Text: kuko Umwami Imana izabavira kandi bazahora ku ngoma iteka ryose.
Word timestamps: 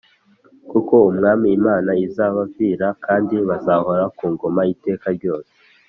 kuko 0.69 0.93
Umwami 1.11 1.47
Imana 1.57 1.91
izabavira 2.05 2.87
kandi 3.05 3.35
bazahora 3.49 4.03
ku 4.17 4.25
ngoma 4.33 4.61
iteka 4.75 5.07
ryose. 5.17 5.51